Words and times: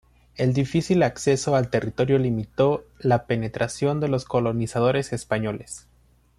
El 0.35 0.55
difícil 0.55 1.03
acceso 1.03 1.55
al 1.55 1.69
territorio 1.69 2.17
limitó 2.17 2.83
la 2.97 3.27
penetración 3.27 3.99
de 3.99 4.07
los 4.07 4.25
colonizadores 4.25 5.13
españoles. 5.13 5.85